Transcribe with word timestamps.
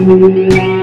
Música 0.00 0.79